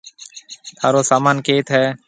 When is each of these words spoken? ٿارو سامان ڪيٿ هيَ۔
ٿارو 0.77 1.01
سامان 1.09 1.35
ڪيٿ 1.47 1.65
هيَ۔ 1.75 1.85